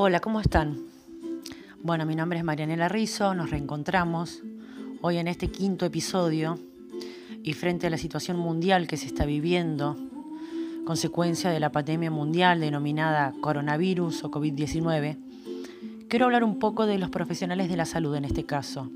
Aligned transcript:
Hola, 0.00 0.20
¿cómo 0.20 0.38
están? 0.38 0.78
Bueno, 1.82 2.06
mi 2.06 2.14
nombre 2.14 2.38
es 2.38 2.44
Marianela 2.44 2.88
Rizzo, 2.88 3.34
nos 3.34 3.50
reencontramos 3.50 4.44
hoy 5.00 5.16
en 5.16 5.26
este 5.26 5.50
quinto 5.50 5.86
episodio 5.86 6.56
y 7.42 7.52
frente 7.54 7.88
a 7.88 7.90
la 7.90 7.98
situación 7.98 8.36
mundial 8.38 8.86
que 8.86 8.96
se 8.96 9.06
está 9.06 9.26
viviendo, 9.26 9.96
consecuencia 10.86 11.50
de 11.50 11.58
la 11.58 11.72
pandemia 11.72 12.12
mundial 12.12 12.60
denominada 12.60 13.34
coronavirus 13.40 14.22
o 14.22 14.30
COVID-19, 14.30 15.16
quiero 16.06 16.26
hablar 16.26 16.44
un 16.44 16.60
poco 16.60 16.86
de 16.86 16.98
los 16.98 17.10
profesionales 17.10 17.68
de 17.68 17.76
la 17.76 17.84
salud 17.84 18.14
en 18.14 18.24
este 18.24 18.44
caso. 18.44 18.92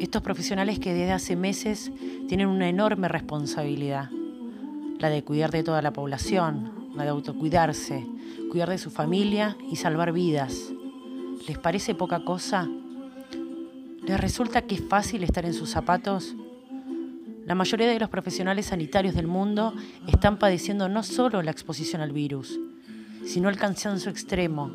Estos 0.00 0.22
profesionales 0.22 0.80
que 0.80 0.94
desde 0.94 1.12
hace 1.12 1.36
meses 1.36 1.92
tienen 2.26 2.48
una 2.48 2.68
enorme 2.68 3.06
responsabilidad, 3.06 4.10
la 4.98 5.10
de 5.10 5.22
cuidar 5.22 5.52
de 5.52 5.62
toda 5.62 5.80
la 5.80 5.92
población, 5.92 6.72
la 6.96 7.04
de 7.04 7.10
autocuidarse, 7.10 8.04
cuidar 8.48 8.70
de 8.70 8.78
su 8.78 8.90
familia 8.90 9.56
y 9.70 9.76
salvar 9.76 10.12
vidas. 10.12 10.72
¿Les 11.46 11.58
parece 11.58 11.94
poca 11.94 12.24
cosa? 12.24 12.68
¿Les 14.02 14.20
resulta 14.20 14.62
que 14.62 14.74
es 14.74 14.82
fácil 14.88 15.22
estar 15.22 15.44
en 15.44 15.54
sus 15.54 15.70
zapatos? 15.70 16.34
La 17.46 17.54
mayoría 17.54 17.88
de 17.88 17.98
los 17.98 18.10
profesionales 18.10 18.66
sanitarios 18.66 19.14
del 19.14 19.26
mundo 19.26 19.74
están 20.06 20.38
padeciendo 20.38 20.88
no 20.88 21.02
solo 21.02 21.42
la 21.42 21.50
exposición 21.50 22.02
al 22.02 22.12
virus, 22.12 22.58
sino 23.24 23.48
el 23.48 23.56
cansancio 23.56 24.10
extremo, 24.10 24.70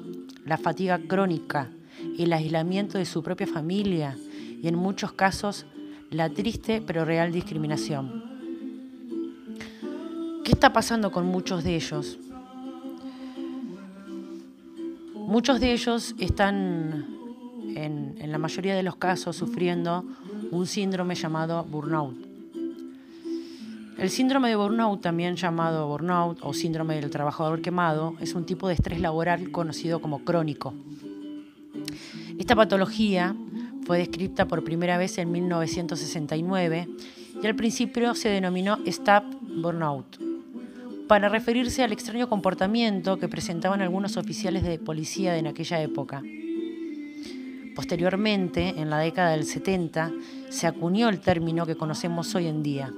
la 0.45 0.57
fatiga 0.57 0.99
crónica, 0.99 1.69
el 2.17 2.33
aislamiento 2.33 2.97
de 2.97 3.05
su 3.05 3.21
propia 3.21 3.47
familia 3.47 4.17
y 4.61 4.67
en 4.67 4.75
muchos 4.75 5.13
casos 5.13 5.65
la 6.09 6.29
triste 6.29 6.81
pero 6.85 7.05
real 7.05 7.31
discriminación. 7.31 8.23
¿Qué 10.43 10.51
está 10.51 10.73
pasando 10.73 11.11
con 11.11 11.25
muchos 11.25 11.63
de 11.63 11.75
ellos? 11.75 12.19
Muchos 15.33 15.59
de 15.59 15.73
ellos 15.73 16.13
están, 16.19 17.07
en, 17.75 18.31
la 18.31 18.37
mayoría 18.37 18.75
de 18.75 18.83
los 18.83 18.97
casos, 18.97 19.35
sufriendo 19.35 20.05
un 20.51 20.67
síndrome 20.67 21.15
llamado 21.15 21.63
burnout. 21.63 22.15
El 23.97 24.11
síndrome 24.11 24.49
de 24.49 24.55
burnout, 24.55 25.01
también 25.01 25.35
llamado 25.35 25.87
burnout 25.87 26.37
o 26.43 26.53
síndrome 26.53 27.01
del 27.01 27.09
trabajador 27.09 27.63
quemado, 27.63 28.13
es 28.19 28.35
un 28.35 28.45
tipo 28.45 28.67
de 28.67 28.75
estrés 28.75 29.01
laboral 29.01 29.49
conocido 29.49 29.99
como 30.01 30.23
crónico. 30.23 30.75
Esta 32.37 32.55
patología 32.55 33.35
fue 33.87 33.97
descrita 33.97 34.45
por 34.45 34.63
primera 34.63 34.99
vez 34.99 35.17
en 35.17 35.31
1969 35.31 36.89
y 37.41 37.47
al 37.47 37.55
principio 37.55 38.13
se 38.13 38.29
denominó 38.29 38.77
STAP 38.85 39.23
Burnout 39.41 40.32
para 41.07 41.29
referirse 41.29 41.83
al 41.83 41.91
extraño 41.91 42.29
comportamiento 42.29 43.17
que 43.17 43.27
presentaban 43.27 43.81
algunos 43.81 44.17
oficiales 44.17 44.63
de 44.63 44.79
policía 44.79 45.37
en 45.37 45.47
aquella 45.47 45.81
época. 45.81 46.23
Posteriormente, 47.75 48.75
en 48.77 48.89
la 48.89 48.99
década 48.99 49.31
del 49.31 49.45
70, 49.45 50.11
se 50.49 50.67
acuñó 50.67 51.09
el 51.09 51.19
término 51.19 51.65
que 51.65 51.75
conocemos 51.75 52.33
hoy 52.35 52.47
en 52.47 52.61
día. 52.61 52.93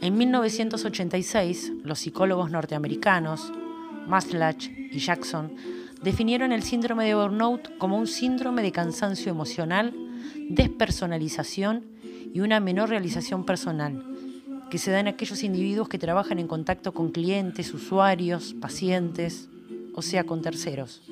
En 0.00 0.16
1986, 0.16 1.72
los 1.82 1.98
psicólogos 1.98 2.50
norteamericanos, 2.50 3.52
Maslach 4.06 4.68
y 4.68 4.98
Jackson, 4.98 5.52
definieron 6.02 6.52
el 6.52 6.62
síndrome 6.62 7.06
de 7.06 7.14
burnout 7.14 7.76
como 7.78 7.98
un 7.98 8.06
síndrome 8.06 8.62
de 8.62 8.70
cansancio 8.70 9.30
emocional, 9.30 9.94
despersonalización 10.50 11.86
y 12.32 12.40
una 12.40 12.60
menor 12.60 12.90
realización 12.90 13.44
personal, 13.44 14.04
que 14.70 14.78
se 14.78 14.90
da 14.90 15.00
en 15.00 15.08
aquellos 15.08 15.42
individuos 15.42 15.88
que 15.88 15.98
trabajan 15.98 16.38
en 16.38 16.46
contacto 16.46 16.92
con 16.92 17.10
clientes, 17.10 17.72
usuarios, 17.72 18.54
pacientes, 18.60 19.48
o 19.94 20.02
sea, 20.02 20.24
con 20.24 20.42
terceros. 20.42 21.02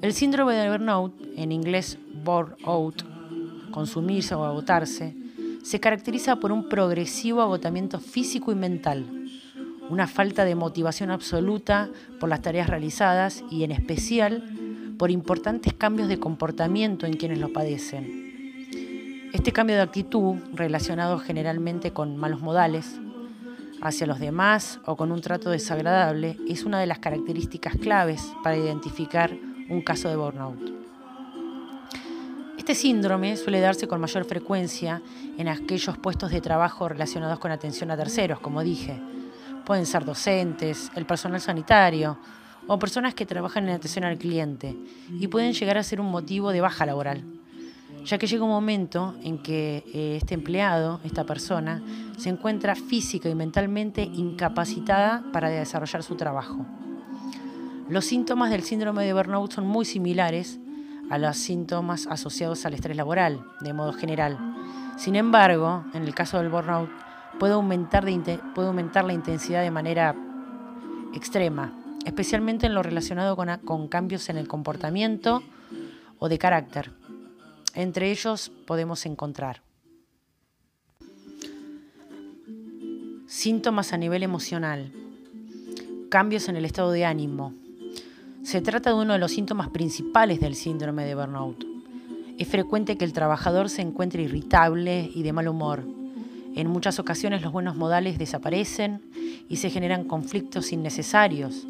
El 0.00 0.12
síndrome 0.14 0.54
de 0.54 0.70
burnout, 0.70 1.12
en 1.36 1.50
inglés 1.50 1.98
burnout, 2.24 3.04
consumirse 3.70 4.34
o 4.34 4.44
agotarse, 4.44 5.14
se 5.62 5.80
caracteriza 5.80 6.36
por 6.36 6.52
un 6.52 6.68
progresivo 6.68 7.42
agotamiento 7.42 7.98
físico 7.98 8.52
y 8.52 8.54
mental, 8.54 9.04
una 9.90 10.06
falta 10.06 10.44
de 10.44 10.54
motivación 10.54 11.10
absoluta 11.10 11.90
por 12.20 12.28
las 12.28 12.42
tareas 12.42 12.68
realizadas 12.68 13.42
y 13.50 13.64
en 13.64 13.72
especial 13.72 14.44
por 14.98 15.10
importantes 15.10 15.72
cambios 15.72 16.08
de 16.08 16.18
comportamiento 16.18 17.06
en 17.06 17.14
quienes 17.14 17.38
lo 17.38 17.52
padecen 17.52 18.27
este 19.32 19.52
cambio 19.52 19.76
de 19.76 19.82
actitud, 19.82 20.36
relacionado 20.54 21.18
generalmente 21.18 21.92
con 21.92 22.16
malos 22.16 22.40
modales 22.40 22.98
hacia 23.82 24.06
los 24.06 24.18
demás 24.20 24.80
o 24.86 24.96
con 24.96 25.12
un 25.12 25.20
trato 25.20 25.50
desagradable, 25.50 26.38
es 26.48 26.64
una 26.64 26.80
de 26.80 26.86
las 26.86 26.98
características 26.98 27.76
claves 27.76 28.32
para 28.42 28.56
identificar 28.56 29.30
un 29.68 29.82
caso 29.82 30.08
de 30.08 30.16
burnout. 30.16 30.58
Este 32.56 32.74
síndrome 32.74 33.36
suele 33.36 33.60
darse 33.60 33.86
con 33.86 34.00
mayor 34.00 34.24
frecuencia 34.24 35.02
en 35.36 35.48
aquellos 35.48 35.98
puestos 35.98 36.30
de 36.30 36.40
trabajo 36.40 36.88
relacionados 36.88 37.38
con 37.38 37.50
atención 37.50 37.90
a 37.90 37.96
terceros, 37.96 38.40
como 38.40 38.62
dije. 38.62 38.98
Pueden 39.64 39.84
ser 39.84 40.06
docentes, 40.06 40.90
el 40.94 41.04
personal 41.04 41.40
sanitario 41.40 42.18
o 42.66 42.78
personas 42.78 43.14
que 43.14 43.26
trabajan 43.26 43.68
en 43.68 43.74
atención 43.74 44.04
al 44.04 44.18
cliente 44.18 44.74
y 45.10 45.28
pueden 45.28 45.52
llegar 45.52 45.76
a 45.76 45.82
ser 45.82 46.00
un 46.00 46.10
motivo 46.10 46.50
de 46.50 46.62
baja 46.62 46.86
laboral 46.86 47.37
ya 48.04 48.18
que 48.18 48.26
llega 48.26 48.44
un 48.44 48.50
momento 48.50 49.14
en 49.22 49.38
que 49.38 49.84
eh, 49.92 50.16
este 50.16 50.34
empleado, 50.34 51.00
esta 51.04 51.24
persona, 51.24 51.82
se 52.16 52.30
encuentra 52.30 52.74
física 52.74 53.28
y 53.28 53.34
mentalmente 53.34 54.02
incapacitada 54.02 55.24
para 55.32 55.48
desarrollar 55.50 56.02
su 56.02 56.16
trabajo. 56.16 56.64
Los 57.88 58.04
síntomas 58.04 58.50
del 58.50 58.62
síndrome 58.62 59.04
de 59.04 59.12
burnout 59.12 59.52
son 59.52 59.66
muy 59.66 59.84
similares 59.84 60.58
a 61.10 61.18
los 61.18 61.36
síntomas 61.36 62.06
asociados 62.06 62.66
al 62.66 62.74
estrés 62.74 62.96
laboral, 62.96 63.44
de 63.60 63.72
modo 63.72 63.92
general. 63.92 64.38
Sin 64.96 65.16
embargo, 65.16 65.84
en 65.94 66.02
el 66.02 66.14
caso 66.14 66.38
del 66.38 66.50
burnout, 66.50 66.90
puede 67.38 67.54
aumentar, 67.54 68.04
puede 68.54 68.68
aumentar 68.68 69.04
la 69.04 69.12
intensidad 69.12 69.62
de 69.62 69.70
manera 69.70 70.14
extrema, 71.14 71.72
especialmente 72.04 72.66
en 72.66 72.74
lo 72.74 72.82
relacionado 72.82 73.36
con 73.36 73.88
cambios 73.88 74.28
en 74.28 74.36
el 74.36 74.48
comportamiento 74.48 75.42
o 76.18 76.28
de 76.28 76.38
carácter. 76.38 76.90
Entre 77.78 78.10
ellos 78.10 78.50
podemos 78.66 79.06
encontrar 79.06 79.62
síntomas 83.28 83.92
a 83.92 83.96
nivel 83.96 84.24
emocional, 84.24 84.90
cambios 86.10 86.48
en 86.48 86.56
el 86.56 86.64
estado 86.64 86.90
de 86.90 87.04
ánimo. 87.04 87.54
Se 88.42 88.60
trata 88.62 88.90
de 88.90 88.96
uno 88.96 89.12
de 89.12 89.20
los 89.20 89.30
síntomas 89.30 89.68
principales 89.68 90.40
del 90.40 90.56
síndrome 90.56 91.04
de 91.04 91.14
burnout. 91.14 91.64
Es 92.36 92.48
frecuente 92.48 92.98
que 92.98 93.04
el 93.04 93.12
trabajador 93.12 93.70
se 93.70 93.82
encuentre 93.82 94.24
irritable 94.24 95.08
y 95.14 95.22
de 95.22 95.32
mal 95.32 95.46
humor. 95.46 95.84
En 96.56 96.66
muchas 96.66 96.98
ocasiones 96.98 97.42
los 97.42 97.52
buenos 97.52 97.76
modales 97.76 98.18
desaparecen 98.18 99.02
y 99.48 99.58
se 99.58 99.70
generan 99.70 100.02
conflictos 100.02 100.72
innecesarios 100.72 101.64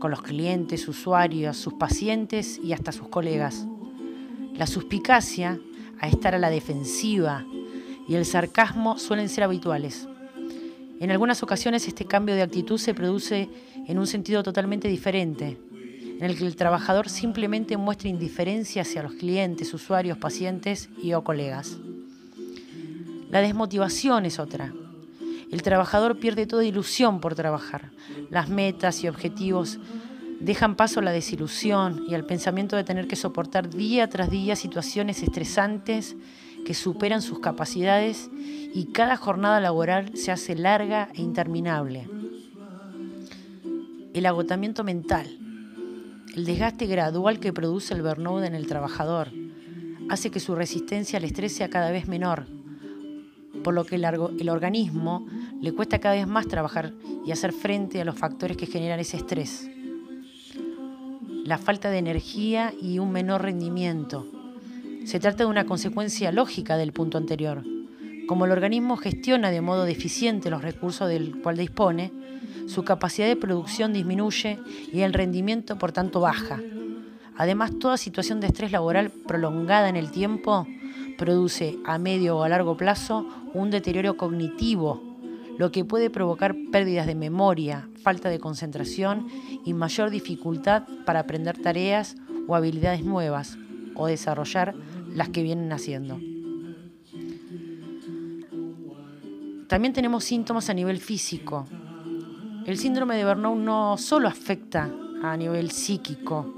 con 0.00 0.10
los 0.10 0.20
clientes, 0.20 0.86
usuarios, 0.86 1.56
sus 1.56 1.72
pacientes 1.72 2.60
y 2.62 2.74
hasta 2.74 2.92
sus 2.92 3.08
colegas. 3.08 3.66
La 4.58 4.66
suspicacia 4.66 5.58
a 6.00 6.08
estar 6.08 6.34
a 6.34 6.38
la 6.38 6.50
defensiva 6.50 7.44
y 8.08 8.14
el 8.14 8.24
sarcasmo 8.24 8.98
suelen 8.98 9.28
ser 9.28 9.44
habituales. 9.44 10.08
En 10.98 11.10
algunas 11.10 11.42
ocasiones 11.42 11.86
este 11.86 12.06
cambio 12.06 12.34
de 12.34 12.42
actitud 12.42 12.78
se 12.78 12.94
produce 12.94 13.50
en 13.86 13.98
un 13.98 14.06
sentido 14.06 14.42
totalmente 14.42 14.88
diferente, 14.88 15.58
en 16.18 16.24
el 16.24 16.38
que 16.38 16.46
el 16.46 16.56
trabajador 16.56 17.10
simplemente 17.10 17.76
muestra 17.76 18.08
indiferencia 18.08 18.82
hacia 18.82 19.02
los 19.02 19.12
clientes, 19.12 19.74
usuarios, 19.74 20.16
pacientes 20.16 20.88
y 21.02 21.12
o 21.12 21.22
colegas. 21.22 21.76
La 23.30 23.42
desmotivación 23.42 24.24
es 24.24 24.38
otra. 24.38 24.72
El 25.52 25.62
trabajador 25.62 26.18
pierde 26.18 26.46
toda 26.46 26.64
ilusión 26.64 27.20
por 27.20 27.34
trabajar. 27.34 27.90
Las 28.30 28.48
metas 28.48 29.04
y 29.04 29.08
objetivos 29.08 29.78
dejan 30.40 30.76
paso 30.76 31.00
a 31.00 31.02
la 31.02 31.12
desilusión 31.12 32.04
y 32.08 32.14
al 32.14 32.24
pensamiento 32.24 32.76
de 32.76 32.84
tener 32.84 33.06
que 33.08 33.16
soportar 33.16 33.70
día 33.70 34.08
tras 34.08 34.30
día 34.30 34.56
situaciones 34.56 35.22
estresantes 35.22 36.16
que 36.64 36.74
superan 36.74 37.22
sus 37.22 37.38
capacidades 37.38 38.30
y 38.74 38.86
cada 38.92 39.16
jornada 39.16 39.60
laboral 39.60 40.16
se 40.16 40.32
hace 40.32 40.54
larga 40.54 41.08
e 41.14 41.22
interminable. 41.22 42.08
El 44.12 44.26
agotamiento 44.26 44.82
mental, 44.82 45.26
el 46.34 46.44
desgaste 46.44 46.86
gradual 46.86 47.38
que 47.38 47.52
produce 47.52 47.94
el 47.94 48.02
burnout 48.02 48.44
en 48.44 48.54
el 48.54 48.66
trabajador, 48.66 49.30
hace 50.08 50.30
que 50.30 50.40
su 50.40 50.54
resistencia 50.54 51.18
al 51.18 51.24
estrés 51.24 51.54
sea 51.54 51.70
cada 51.70 51.90
vez 51.90 52.08
menor, 52.08 52.46
por 53.62 53.74
lo 53.74 53.84
que 53.84 53.96
el, 53.96 54.04
el 54.04 54.48
organismo 54.48 55.26
le 55.60 55.72
cuesta 55.72 55.98
cada 55.98 56.14
vez 56.14 56.26
más 56.26 56.46
trabajar 56.46 56.92
y 57.24 57.32
hacer 57.32 57.52
frente 57.52 58.00
a 58.00 58.04
los 58.04 58.16
factores 58.16 58.56
que 58.56 58.66
generan 58.66 59.00
ese 59.00 59.16
estrés 59.16 59.68
la 61.46 61.58
falta 61.58 61.90
de 61.90 61.98
energía 61.98 62.74
y 62.82 62.98
un 62.98 63.12
menor 63.12 63.42
rendimiento. 63.42 64.26
Se 65.04 65.20
trata 65.20 65.44
de 65.44 65.50
una 65.50 65.64
consecuencia 65.64 66.32
lógica 66.32 66.76
del 66.76 66.92
punto 66.92 67.18
anterior, 67.18 67.62
Como 68.26 68.44
el 68.44 68.50
organismo 68.50 68.96
gestiona 68.96 69.52
de 69.52 69.60
modo 69.60 69.84
deficiente 69.84 70.50
los 70.50 70.62
recursos 70.62 71.08
del 71.08 71.40
cual 71.40 71.56
dispone, 71.56 72.12
su 72.66 72.82
capacidad 72.82 73.28
de 73.28 73.36
producción 73.36 73.92
disminuye 73.92 74.58
y 74.92 75.02
el 75.02 75.12
rendimiento 75.12 75.78
por 75.78 75.92
tanto 75.92 76.18
baja. 76.18 76.60
Además, 77.36 77.78
toda 77.78 77.96
situación 77.96 78.40
de 78.40 78.48
estrés 78.48 78.72
laboral 78.72 79.10
prolongada 79.10 79.88
en 79.88 79.94
el 79.94 80.10
tiempo 80.10 80.66
produce 81.16 81.78
a 81.84 81.98
medio 81.98 82.38
o 82.38 82.42
a 82.42 82.48
largo 82.48 82.76
plazo 82.76 83.28
un 83.54 83.70
deterioro 83.70 84.16
cognitivo, 84.16 85.00
lo 85.58 85.72
que 85.72 85.84
puede 85.84 86.10
provocar 86.10 86.54
pérdidas 86.70 87.06
de 87.06 87.14
memoria, 87.14 87.88
falta 88.02 88.28
de 88.28 88.38
concentración 88.38 89.26
y 89.64 89.72
mayor 89.72 90.10
dificultad 90.10 90.84
para 91.04 91.20
aprender 91.20 91.58
tareas 91.58 92.16
o 92.46 92.54
habilidades 92.54 93.04
nuevas 93.04 93.58
o 93.94 94.06
desarrollar 94.06 94.74
las 95.14 95.30
que 95.30 95.42
vienen 95.42 95.72
haciendo. 95.72 96.20
También 99.68 99.92
tenemos 99.92 100.24
síntomas 100.24 100.70
a 100.70 100.74
nivel 100.74 100.98
físico. 100.98 101.66
El 102.66 102.78
síndrome 102.78 103.16
de 103.16 103.24
Burnout 103.24 103.58
no 103.58 103.96
solo 103.98 104.28
afecta 104.28 104.90
a 105.22 105.36
nivel 105.36 105.70
psíquico. 105.70 106.54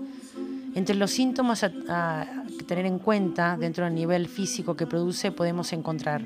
Entre 0.75 0.95
los 0.95 1.11
síntomas 1.11 1.65
a, 1.65 2.27
tener 2.67 2.85
en 2.85 2.99
cuenta 2.99 3.57
dentro 3.57 3.85
del 3.85 3.95
nivel 3.95 4.29
físico 4.29 4.77
que 4.77 4.87
produce 4.87 5.33
podemos 5.33 5.73
encontrar 5.73 6.23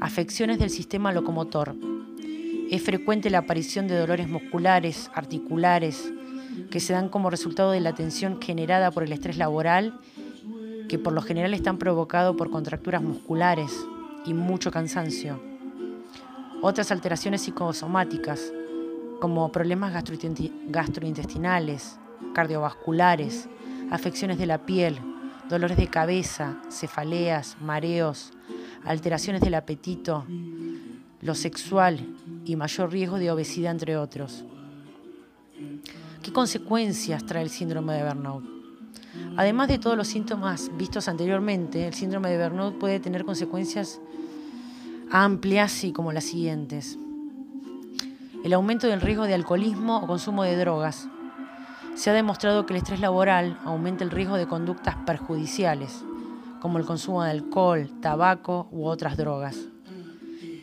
afecciones 0.00 0.58
del 0.58 0.70
sistema 0.70 1.12
locomotor. 1.12 1.76
Es 2.70 2.82
frecuente 2.84 3.30
la 3.30 3.38
aparición 3.38 3.88
de 3.88 3.98
dolores 3.98 4.28
musculares, 4.28 5.10
articulares, 5.12 6.12
que 6.70 6.78
se 6.78 6.92
dan 6.92 7.08
como 7.08 7.28
resultado 7.28 7.72
de 7.72 7.80
la 7.80 7.96
tensión 7.96 8.40
generada 8.40 8.92
por 8.92 9.02
el 9.02 9.12
estrés 9.12 9.38
laboral, 9.38 9.98
que 10.88 10.96
por 10.96 11.12
lo 11.12 11.20
general 11.20 11.52
están 11.52 11.78
provocados 11.78 12.36
por 12.36 12.48
contracturas 12.48 13.02
musculares 13.02 13.72
y 14.24 14.34
mucho 14.34 14.70
cansancio. 14.70 15.42
Otras 16.62 16.92
alteraciones 16.92 17.42
psicosomáticas, 17.42 18.52
como 19.20 19.50
problemas 19.50 19.92
gastrointestinales, 19.92 21.98
cardiovasculares, 22.34 23.48
afecciones 23.90 24.38
de 24.38 24.46
la 24.46 24.64
piel, 24.64 24.96
dolores 25.48 25.76
de 25.76 25.88
cabeza, 25.88 26.62
cefaleas, 26.70 27.56
mareos, 27.60 28.30
alteraciones 28.84 29.40
del 29.40 29.54
apetito, 29.54 30.24
lo 31.20 31.34
sexual 31.34 32.06
y 32.50 32.56
mayor 32.56 32.90
riesgo 32.90 33.18
de 33.18 33.30
obesidad, 33.30 33.70
entre 33.70 33.96
otros. 33.96 34.44
¿Qué 36.22 36.32
consecuencias 36.32 37.24
trae 37.24 37.42
el 37.42 37.50
síndrome 37.50 37.94
de 37.94 38.04
burnout? 38.04 38.44
Además 39.36 39.68
de 39.68 39.78
todos 39.78 39.96
los 39.96 40.08
síntomas 40.08 40.70
vistos 40.76 41.08
anteriormente, 41.08 41.86
el 41.86 41.94
síndrome 41.94 42.30
de 42.30 42.42
burnout 42.42 42.78
puede 42.78 42.98
tener 42.98 43.24
consecuencias 43.24 44.00
amplias 45.12 45.84
y 45.84 45.92
como 45.92 46.12
las 46.12 46.24
siguientes. 46.24 46.98
El 48.44 48.52
aumento 48.52 48.88
del 48.88 49.00
riesgo 49.00 49.24
de 49.24 49.34
alcoholismo 49.34 49.98
o 49.98 50.06
consumo 50.06 50.42
de 50.42 50.56
drogas. 50.56 51.08
Se 51.94 52.10
ha 52.10 52.14
demostrado 52.14 52.66
que 52.66 52.72
el 52.72 52.78
estrés 52.78 53.00
laboral 53.00 53.58
aumenta 53.64 54.02
el 54.02 54.10
riesgo 54.10 54.36
de 54.36 54.46
conductas 54.46 54.96
perjudiciales, 55.06 56.02
como 56.60 56.78
el 56.78 56.84
consumo 56.84 57.22
de 57.22 57.30
alcohol, 57.30 57.90
tabaco 58.00 58.68
u 58.72 58.86
otras 58.86 59.16
drogas. 59.16 59.56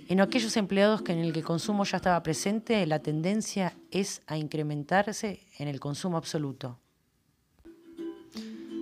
En 0.10 0.22
aquellos 0.22 0.56
empleados 0.56 1.02
que 1.02 1.12
en 1.12 1.20
el 1.20 1.34
que 1.34 1.40
el 1.40 1.46
consumo 1.46 1.84
ya 1.84 1.98
estaba 1.98 2.24
presente, 2.24 2.86
la 2.86 3.00
tendencia 3.00 3.74
es 3.92 4.22
a 4.26 4.38
incrementarse 4.38 5.42
en 5.60 5.68
el 5.68 5.82
consumo 5.82 6.16
absoluto. 6.16 6.80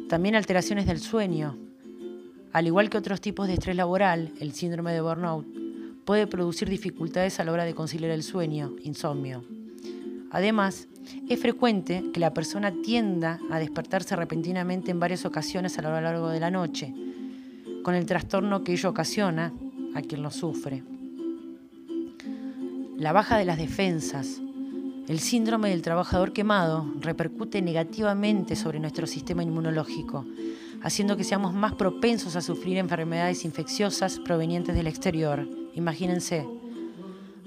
También 0.07 0.35
alteraciones 0.35 0.85
del 0.85 0.99
sueño, 0.99 1.57
al 2.53 2.67
igual 2.67 2.91
que 2.91 2.99
otros 2.99 3.21
tipos 3.21 3.47
de 3.47 3.53
estrés 3.55 3.75
laboral, 3.75 4.33
el 4.39 4.53
síndrome 4.53 4.93
de 4.93 5.01
burnout 5.01 5.47
puede 6.05 6.27
producir 6.27 6.69
dificultades 6.69 7.39
a 7.39 7.43
la 7.43 7.51
hora 7.51 7.65
de 7.65 7.73
conciliar 7.73 8.11
el 8.11 8.21
sueño, 8.21 8.75
insomnio. 8.83 9.43
Además, 10.29 10.87
es 11.27 11.39
frecuente 11.39 12.03
que 12.13 12.19
la 12.19 12.35
persona 12.35 12.71
tienda 12.83 13.39
a 13.49 13.57
despertarse 13.57 14.15
repentinamente 14.15 14.91
en 14.91 14.99
varias 14.99 15.25
ocasiones 15.25 15.79
a 15.79 15.81
lo 15.81 15.99
largo 15.99 16.29
de 16.29 16.39
la 16.39 16.51
noche, 16.51 16.93
con 17.83 17.95
el 17.95 18.05
trastorno 18.05 18.63
que 18.63 18.73
ello 18.73 18.89
ocasiona 18.89 19.51
a 19.95 20.01
quien 20.03 20.21
lo 20.21 20.29
sufre. 20.29 20.83
La 22.97 23.11
baja 23.11 23.37
de 23.37 23.43
las 23.43 23.57
defensas, 23.57 24.41
el 25.09 25.19
síndrome 25.19 25.69
del 25.69 25.81
trabajador 25.81 26.31
quemado 26.31 26.89
repercute 27.01 27.61
negativamente 27.61 28.55
sobre 28.55 28.79
nuestro 28.79 29.05
sistema 29.05 29.43
inmunológico, 29.43 30.25
haciendo 30.81 31.17
que 31.17 31.25
seamos 31.25 31.53
más 31.53 31.73
propensos 31.73 32.37
a 32.37 32.41
sufrir 32.41 32.77
enfermedades 32.77 33.43
infecciosas 33.43 34.19
provenientes 34.19 34.75
del 34.75 34.87
exterior. 34.87 35.45
Imagínense. 35.73 36.47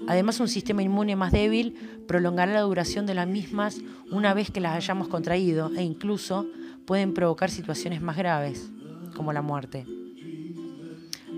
Además, 0.07 0.39
un 0.39 0.49
sistema 0.49 0.83
inmune 0.83 1.15
más 1.15 1.31
débil 1.31 1.73
prolongará 2.07 2.53
la 2.53 2.61
duración 2.61 3.07
de 3.07 3.15
las 3.15 3.27
mismas 3.27 3.81
una 4.11 4.35
vez 4.35 4.51
que 4.51 4.61
las 4.61 4.75
hayamos 4.75 5.07
contraído 5.07 5.71
e 5.75 5.81
incluso 5.81 6.45
pueden 6.85 7.15
provocar 7.15 7.49
situaciones 7.49 8.03
más 8.03 8.17
graves, 8.17 8.71
como 9.15 9.33
la 9.33 9.41
muerte. 9.41 9.87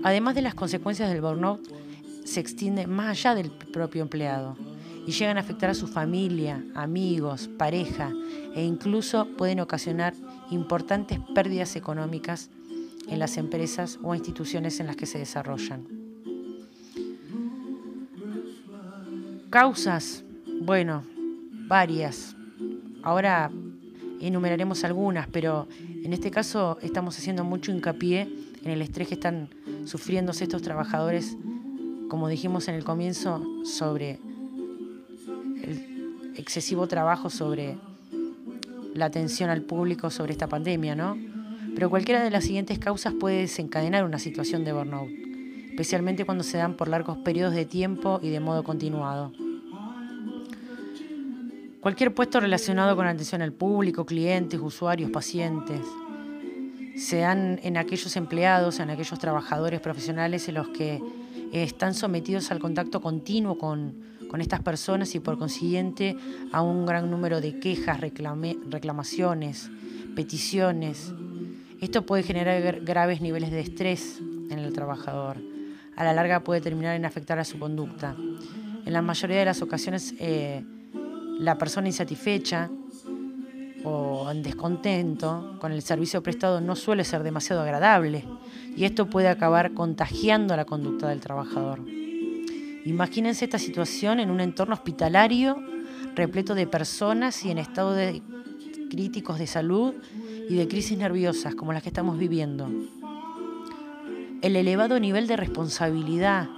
Además 0.04 0.34
de 0.34 0.42
las 0.42 0.54
consecuencias 0.54 1.08
del 1.08 1.22
burnout, 1.22 1.81
se 2.24 2.40
extiende 2.40 2.86
más 2.86 3.08
allá 3.10 3.34
del 3.34 3.50
propio 3.50 4.02
empleado 4.02 4.56
y 5.06 5.12
llegan 5.12 5.36
a 5.36 5.40
afectar 5.40 5.70
a 5.70 5.74
su 5.74 5.86
familia, 5.86 6.64
amigos, 6.74 7.48
pareja 7.58 8.12
e 8.54 8.64
incluso 8.64 9.26
pueden 9.36 9.60
ocasionar 9.60 10.14
importantes 10.50 11.18
pérdidas 11.34 11.76
económicas 11.76 12.50
en 13.08 13.18
las 13.18 13.36
empresas 13.36 13.98
o 14.02 14.14
instituciones 14.14 14.78
en 14.80 14.86
las 14.86 14.96
que 14.96 15.06
se 15.06 15.18
desarrollan. 15.18 15.86
Causas, 19.50 20.24
bueno, 20.62 21.02
varias. 21.66 22.36
Ahora 23.02 23.50
enumeraremos 24.20 24.84
algunas, 24.84 25.26
pero 25.28 25.68
en 25.80 26.12
este 26.12 26.30
caso 26.30 26.78
estamos 26.80 27.18
haciendo 27.18 27.44
mucho 27.44 27.72
hincapié 27.72 28.28
en 28.62 28.70
el 28.70 28.80
estrés 28.80 29.08
que 29.08 29.14
están 29.14 29.48
sufriendo 29.84 30.32
estos 30.32 30.62
trabajadores, 30.62 31.36
como 32.12 32.28
dijimos 32.28 32.68
en 32.68 32.74
el 32.74 32.84
comienzo, 32.84 33.42
sobre 33.64 34.18
el 35.62 36.34
excesivo 36.36 36.86
trabajo 36.86 37.30
sobre 37.30 37.78
la 38.92 39.06
atención 39.06 39.48
al 39.48 39.62
público 39.62 40.10
sobre 40.10 40.32
esta 40.32 40.46
pandemia, 40.46 40.94
¿no? 40.94 41.16
Pero 41.74 41.88
cualquiera 41.88 42.22
de 42.22 42.30
las 42.30 42.44
siguientes 42.44 42.78
causas 42.78 43.14
puede 43.18 43.38
desencadenar 43.38 44.04
una 44.04 44.18
situación 44.18 44.62
de 44.62 44.74
burnout, 44.74 45.08
especialmente 45.70 46.26
cuando 46.26 46.44
se 46.44 46.58
dan 46.58 46.76
por 46.76 46.88
largos 46.88 47.16
periodos 47.16 47.54
de 47.54 47.64
tiempo 47.64 48.20
y 48.22 48.28
de 48.28 48.40
modo 48.40 48.62
continuado. 48.62 49.32
Cualquier 51.80 52.12
puesto 52.12 52.40
relacionado 52.40 52.94
con 52.94 53.06
atención 53.06 53.40
al 53.40 53.54
público, 53.54 54.04
clientes, 54.04 54.60
usuarios, 54.60 55.10
pacientes, 55.10 55.80
sean 56.94 57.58
en 57.62 57.78
aquellos 57.78 58.14
empleados, 58.16 58.80
en 58.80 58.90
aquellos 58.90 59.18
trabajadores 59.18 59.80
profesionales 59.80 60.46
en 60.48 60.56
los 60.56 60.68
que 60.68 61.00
están 61.52 61.94
sometidos 61.94 62.50
al 62.50 62.58
contacto 62.58 63.00
continuo 63.00 63.58
con, 63.58 63.94
con 64.28 64.40
estas 64.40 64.60
personas 64.60 65.14
y 65.14 65.20
por 65.20 65.38
consiguiente 65.38 66.16
a 66.52 66.62
un 66.62 66.86
gran 66.86 67.10
número 67.10 67.40
de 67.40 67.58
quejas, 67.58 68.00
reclamaciones, 68.00 69.70
peticiones. 70.16 71.12
Esto 71.80 72.06
puede 72.06 72.22
generar 72.22 72.80
graves 72.80 73.20
niveles 73.20 73.50
de 73.50 73.60
estrés 73.60 74.20
en 74.50 74.58
el 74.58 74.72
trabajador. 74.72 75.38
A 75.96 76.04
la 76.04 76.14
larga 76.14 76.42
puede 76.42 76.60
terminar 76.60 76.96
en 76.96 77.04
afectar 77.04 77.38
a 77.38 77.44
su 77.44 77.58
conducta. 77.58 78.16
En 78.84 78.92
la 78.92 79.02
mayoría 79.02 79.38
de 79.38 79.44
las 79.44 79.62
ocasiones 79.62 80.14
eh, 80.18 80.64
la 81.38 81.58
persona 81.58 81.88
insatisfecha 81.88 82.70
o 83.84 84.30
en 84.30 84.42
descontento 84.42 85.56
con 85.60 85.72
el 85.72 85.82
servicio 85.82 86.22
prestado 86.22 86.60
no 86.60 86.76
suele 86.76 87.04
ser 87.04 87.22
demasiado 87.22 87.62
agradable 87.62 88.24
y 88.76 88.84
esto 88.84 89.06
puede 89.06 89.28
acabar 89.28 89.74
contagiando 89.74 90.56
la 90.56 90.64
conducta 90.64 91.08
del 91.08 91.20
trabajador. 91.20 91.80
Imagínense 92.84 93.44
esta 93.44 93.58
situación 93.58 94.20
en 94.20 94.30
un 94.30 94.40
entorno 94.40 94.74
hospitalario 94.74 95.62
repleto 96.14 96.54
de 96.54 96.66
personas 96.66 97.44
y 97.44 97.50
en 97.50 97.58
estado 97.58 97.92
de 97.94 98.22
críticos 98.90 99.38
de 99.38 99.46
salud 99.46 99.94
y 100.48 100.56
de 100.56 100.68
crisis 100.68 100.98
nerviosas 100.98 101.54
como 101.54 101.72
las 101.72 101.82
que 101.82 101.88
estamos 101.88 102.18
viviendo. 102.18 102.68
El 104.42 104.56
elevado 104.56 104.98
nivel 104.98 105.26
de 105.26 105.36
responsabilidad. 105.36 106.48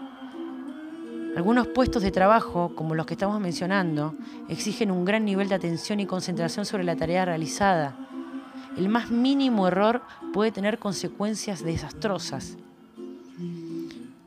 Algunos 1.36 1.66
puestos 1.68 2.02
de 2.02 2.10
trabajo, 2.10 2.72
como 2.74 2.94
los 2.94 3.06
que 3.06 3.14
estamos 3.14 3.40
mencionando, 3.40 4.14
exigen 4.48 4.90
un 4.90 5.04
gran 5.04 5.24
nivel 5.24 5.48
de 5.48 5.56
atención 5.56 6.00
y 6.00 6.06
concentración 6.06 6.64
sobre 6.64 6.84
la 6.84 6.96
tarea 6.96 7.24
realizada. 7.24 7.96
El 8.76 8.88
más 8.88 9.10
mínimo 9.10 9.66
error 9.68 10.02
puede 10.32 10.52
tener 10.52 10.78
consecuencias 10.78 11.64
desastrosas 11.64 12.56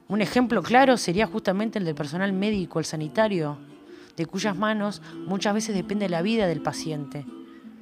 un 0.09 0.21
ejemplo 0.21 0.63
claro 0.63 0.95
sería 0.95 1.27
justamente 1.27 1.79
el 1.79 1.85
del 1.85 1.95
personal 1.95 2.31
médico, 2.31 2.79
el 2.79 2.85
sanitario, 2.85 3.57
de 4.15 4.25
cuyas 4.25 4.57
manos 4.57 5.01
muchas 5.27 5.53
veces 5.53 5.75
depende 5.75 6.07
la 6.07 6.21
vida 6.21 6.47
del 6.47 6.61
paciente. 6.61 7.25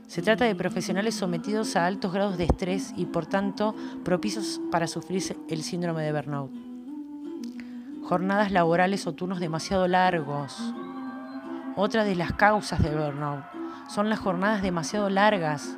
Se 0.07 0.23
trata 0.23 0.45
de 0.45 0.55
profesionales 0.55 1.15
sometidos 1.15 1.75
a 1.75 1.85
altos 1.85 2.13
grados 2.13 2.37
de 2.37 2.45
estrés 2.45 2.93
y 2.97 3.05
por 3.05 3.27
tanto 3.27 3.75
propicios 4.03 4.59
para 4.71 4.87
sufrir 4.87 5.21
el 5.49 5.63
síndrome 5.63 6.03
de 6.03 6.11
burnout. 6.11 6.64
Jornadas 8.05 8.51
laborales 8.51 9.07
o 9.07 9.13
turnos 9.13 9.39
demasiado 9.39 9.87
largos. 9.87 10.55
Otra 11.75 12.03
de 12.03 12.15
las 12.15 12.33
causas 12.33 12.81
del 12.81 12.95
burnout 12.95 13.43
son 13.89 14.09
las 14.09 14.19
jornadas 14.19 14.61
demasiado 14.61 15.09
largas, 15.09 15.75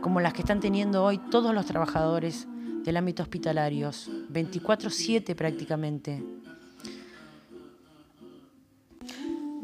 como 0.00 0.20
las 0.20 0.32
que 0.32 0.40
están 0.40 0.60
teniendo 0.60 1.04
hoy 1.04 1.18
todos 1.18 1.54
los 1.54 1.66
trabajadores 1.66 2.48
del 2.82 2.96
ámbito 2.96 3.22
hospitalario, 3.22 3.90
24/7 3.90 5.34
prácticamente. 5.34 6.24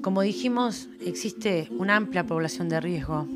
Como 0.03 0.21
dijimos, 0.21 0.89
existe 1.01 1.69
una 1.71 1.97
amplia 1.97 2.27
población 2.27 2.69
de 2.69 2.81
riesgo. 2.81 3.27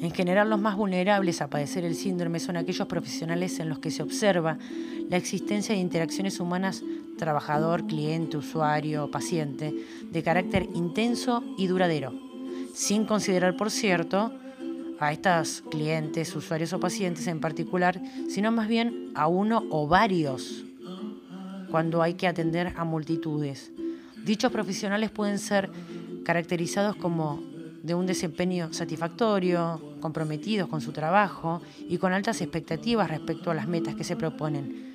En 0.00 0.12
general, 0.12 0.48
los 0.48 0.58
más 0.58 0.76
vulnerables 0.76 1.42
a 1.42 1.50
padecer 1.50 1.84
el 1.84 1.94
síndrome 1.94 2.40
son 2.40 2.56
aquellos 2.56 2.88
profesionales 2.88 3.60
en 3.60 3.68
los 3.68 3.80
que 3.80 3.90
se 3.90 4.02
observa 4.02 4.56
la 5.10 5.18
existencia 5.18 5.74
de 5.74 5.80
interacciones 5.80 6.40
humanas 6.40 6.82
trabajador, 7.18 7.86
cliente, 7.86 8.38
usuario, 8.38 9.10
paciente, 9.10 9.74
de 10.10 10.22
carácter 10.22 10.66
intenso 10.74 11.44
y 11.58 11.66
duradero, 11.66 12.14
sin 12.72 13.04
considerar, 13.04 13.58
por 13.58 13.70
cierto, 13.70 14.32
a 14.98 15.12
estas 15.12 15.62
clientes, 15.70 16.34
usuarios 16.34 16.72
o 16.72 16.80
pacientes 16.80 17.26
en 17.26 17.40
particular, 17.40 18.00
sino 18.30 18.50
más 18.52 18.68
bien 18.68 19.10
a 19.14 19.26
uno 19.26 19.64
o 19.68 19.86
varios, 19.86 20.64
cuando 21.70 22.00
hay 22.00 22.14
que 22.14 22.26
atender 22.26 22.72
a 22.74 22.84
multitudes. 22.84 23.70
Dichos 24.24 24.50
profesionales 24.50 25.10
pueden 25.10 25.38
ser 25.38 25.70
caracterizados 26.24 26.96
como 26.96 27.42
de 27.82 27.94
un 27.94 28.06
desempeño 28.06 28.72
satisfactorio, 28.72 29.80
comprometidos 30.00 30.68
con 30.68 30.80
su 30.80 30.92
trabajo 30.92 31.62
y 31.88 31.98
con 31.98 32.12
altas 32.12 32.40
expectativas 32.40 33.08
respecto 33.08 33.50
a 33.50 33.54
las 33.54 33.68
metas 33.68 33.94
que 33.94 34.04
se 34.04 34.16
proponen. 34.16 34.90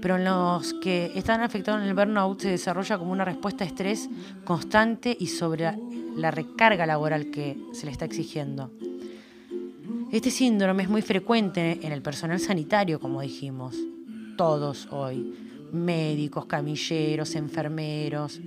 Pero 0.00 0.16
en 0.16 0.24
los 0.24 0.74
que 0.74 1.12
están 1.14 1.40
afectados 1.40 1.82
en 1.82 1.88
el 1.88 1.94
burnout 1.94 2.40
se 2.40 2.50
desarrolla 2.50 2.98
como 2.98 3.12
una 3.12 3.24
respuesta 3.24 3.64
a 3.64 3.66
estrés 3.66 4.08
constante 4.44 5.16
y 5.18 5.28
sobre 5.28 5.72
la 6.16 6.30
recarga 6.30 6.86
laboral 6.86 7.30
que 7.30 7.56
se 7.72 7.86
le 7.86 7.92
está 7.92 8.04
exigiendo. 8.04 8.70
Este 10.12 10.30
síndrome 10.30 10.84
es 10.84 10.88
muy 10.88 11.02
frecuente 11.02 11.80
en 11.82 11.92
el 11.92 12.02
personal 12.02 12.38
sanitario, 12.38 13.00
como 13.00 13.20
dijimos, 13.20 13.76
todos 14.36 14.88
hoy, 14.90 15.34
médicos, 15.72 16.46
camilleros, 16.46 17.34
enfermeros, 17.34 18.40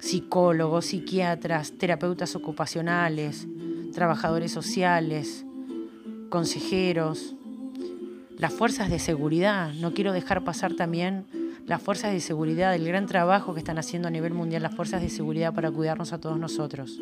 psicólogos, 0.00 0.86
psiquiatras, 0.86 1.72
terapeutas 1.72 2.34
ocupacionales, 2.34 3.46
trabajadores 3.92 4.52
sociales, 4.52 5.44
consejeros, 6.28 7.34
las 8.36 8.52
fuerzas 8.52 8.90
de 8.90 8.98
seguridad. 8.98 9.72
No 9.74 9.94
quiero 9.94 10.12
dejar 10.12 10.42
pasar 10.44 10.74
también 10.74 11.26
las 11.66 11.82
fuerzas 11.82 12.12
de 12.12 12.20
seguridad, 12.20 12.74
el 12.74 12.86
gran 12.86 13.06
trabajo 13.06 13.54
que 13.54 13.60
están 13.60 13.78
haciendo 13.78 14.08
a 14.08 14.10
nivel 14.10 14.34
mundial 14.34 14.62
las 14.62 14.74
fuerzas 14.74 15.02
de 15.02 15.10
seguridad 15.10 15.54
para 15.54 15.70
cuidarnos 15.70 16.12
a 16.12 16.20
todos 16.20 16.38
nosotros. 16.38 16.98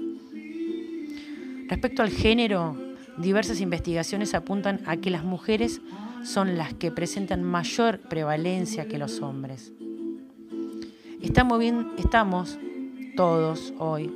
Respecto 1.69 2.03
al 2.03 2.11
género, 2.11 2.77
Diversas 3.19 3.61
investigaciones 3.61 4.33
apuntan 4.35 4.81
a 4.87 4.97
que 4.97 5.11
las 5.11 5.25
mujeres 5.25 5.81
son 6.23 6.57
las 6.57 6.73
que 6.73 6.93
presentan 6.93 7.43
mayor 7.43 7.99
prevalencia 7.99 8.87
que 8.87 8.97
los 8.97 9.21
hombres. 9.23 9.73
Estamos, 11.21 11.59
bien, 11.59 11.89
estamos 11.99 12.61
todos 13.19 13.75
hoy 13.81 14.15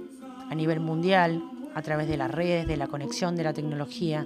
a 0.49 0.54
nivel 0.54 0.78
mundial, 0.78 1.42
a 1.75 1.82
través 1.82 2.06
de 2.06 2.16
las 2.16 2.30
redes, 2.30 2.68
de 2.68 2.76
la 2.76 2.87
conexión, 2.87 3.35
de 3.35 3.42
la 3.42 3.52
tecnología, 3.52 4.25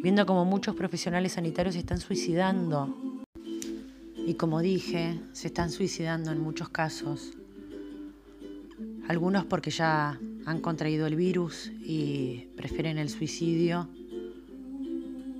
viendo 0.00 0.26
como 0.26 0.44
muchos 0.44 0.76
profesionales 0.76 1.32
sanitarios 1.32 1.74
se 1.74 1.80
están 1.80 1.98
suicidando. 1.98 3.24
Y 4.24 4.34
como 4.34 4.60
dije, 4.60 5.18
se 5.32 5.48
están 5.48 5.72
suicidando 5.72 6.30
en 6.30 6.38
muchos 6.38 6.68
casos. 6.68 7.32
Algunos 9.08 9.44
porque 9.44 9.72
ya 9.72 10.20
han 10.46 10.60
contraído 10.60 11.08
el 11.08 11.16
virus 11.16 11.72
y 11.84 12.46
prefieren 12.56 12.98
el 12.98 13.08
suicidio 13.08 13.88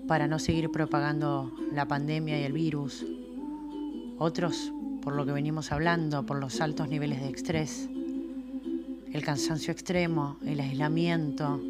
para 0.08 0.26
no 0.26 0.40
seguir 0.40 0.72
propagando 0.72 1.54
la 1.72 1.86
pandemia 1.86 2.40
y 2.40 2.42
el 2.42 2.52
virus. 2.52 3.06
Otros, 4.18 4.72
por 5.02 5.14
lo 5.14 5.24
que 5.24 5.30
venimos 5.30 5.70
hablando, 5.70 6.26
por 6.26 6.40
los 6.40 6.60
altos 6.60 6.88
niveles 6.88 7.20
de 7.20 7.28
estrés, 7.28 7.88
el 9.12 9.22
cansancio 9.22 9.72
extremo, 9.72 10.38
el 10.44 10.60
aislamiento, 10.60 11.60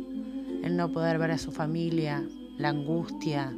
el 0.63 0.77
no 0.77 0.93
poder 0.93 1.19
ver 1.19 1.33
a 1.33 1.39
su 1.39 1.51
familia, 1.51 2.25
la 2.57 2.69
angustia, 2.69 3.53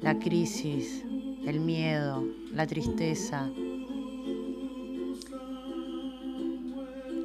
la 0.00 0.18
crisis, 0.18 1.04
el 1.46 1.60
miedo, 1.60 2.24
la 2.52 2.66
tristeza. 2.66 3.50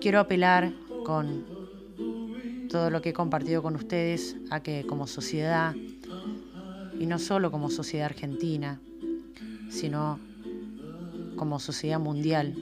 Quiero 0.02 0.20
apelar 0.20 0.74
con 1.06 1.46
todo 2.70 2.90
lo 2.90 3.02
que 3.02 3.10
he 3.10 3.14
compartido 3.14 3.64
con 3.64 3.76
ustedes 3.76 4.36
a 4.50 4.62
que 4.62 4.86
como 4.86 5.08
sociedad 5.08 5.74
y 7.00 7.06
no 7.06 7.20
solo 7.20 7.52
como 7.52 7.70
sociedad 7.70 8.08
argentina, 8.08 8.82
sino 9.70 10.20
como 11.38 11.60
sociedad 11.60 12.00
mundial. 12.00 12.56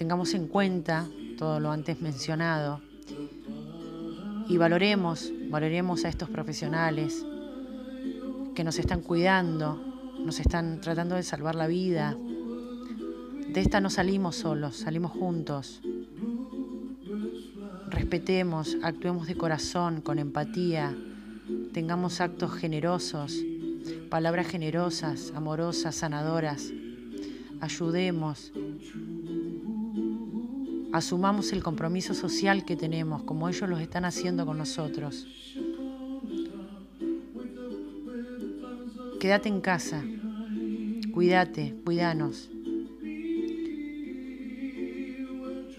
Tengamos 0.00 0.32
en 0.32 0.48
cuenta 0.48 1.06
todo 1.36 1.60
lo 1.60 1.70
antes 1.70 2.00
mencionado 2.00 2.80
y 4.48 4.56
valoremos, 4.56 5.30
valoremos 5.50 6.06
a 6.06 6.08
estos 6.08 6.30
profesionales 6.30 7.22
que 8.54 8.64
nos 8.64 8.78
están 8.78 9.02
cuidando, 9.02 9.78
nos 10.24 10.40
están 10.40 10.80
tratando 10.80 11.16
de 11.16 11.22
salvar 11.22 11.54
la 11.54 11.66
vida. 11.66 12.16
De 13.52 13.60
esta 13.60 13.82
no 13.82 13.90
salimos 13.90 14.36
solos, 14.36 14.78
salimos 14.78 15.12
juntos. 15.12 15.82
Respetemos, 17.90 18.78
actuemos 18.82 19.26
de 19.26 19.36
corazón, 19.36 20.00
con 20.00 20.18
empatía, 20.18 20.96
tengamos 21.74 22.22
actos 22.22 22.54
generosos, 22.54 23.36
palabras 24.08 24.46
generosas, 24.46 25.30
amorosas, 25.36 25.94
sanadoras. 25.94 26.72
Ayudemos, 27.60 28.50
asumamos 30.92 31.52
el 31.52 31.62
compromiso 31.62 32.14
social 32.14 32.64
que 32.64 32.76
tenemos, 32.76 33.22
como 33.22 33.48
ellos 33.48 33.68
lo 33.68 33.78
están 33.78 34.04
haciendo 34.04 34.46
con 34.46 34.58
nosotros. 34.58 35.26
Quédate 39.20 39.48
en 39.48 39.60
casa, 39.60 40.02
cuídate, 41.12 41.74
cuídanos. 41.84 42.50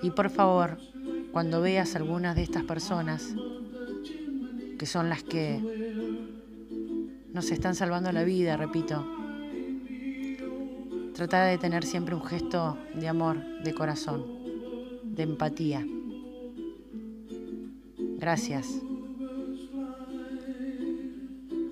Y 0.03 0.09
por 0.11 0.29
favor, 0.29 0.77
cuando 1.31 1.61
veas 1.61 1.95
algunas 1.95 2.35
de 2.35 2.43
estas 2.43 2.63
personas, 2.63 3.33
que 4.77 4.85
son 4.85 5.09
las 5.09 5.23
que 5.23 5.59
nos 7.33 7.51
están 7.51 7.75
salvando 7.75 8.11
la 8.11 8.23
vida, 8.23 8.57
repito. 8.57 9.07
Trata 11.13 11.45
de 11.45 11.57
tener 11.57 11.85
siempre 11.85 12.15
un 12.15 12.23
gesto 12.23 12.77
de 12.95 13.07
amor, 13.07 13.37
de 13.63 13.73
corazón, 13.73 14.40
de 15.15 15.23
empatía. 15.23 15.85
Gracias. 18.17 18.67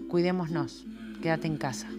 Cuidémonos. 0.07 0.85
Quédate 1.21 1.47
en 1.47 1.57
casa. 1.57 1.89